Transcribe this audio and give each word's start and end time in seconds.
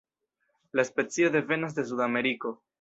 La 0.79 0.85
specio 0.89 1.31
devenas 1.37 1.79
de 1.79 1.87
Sudameriko. 1.93 2.59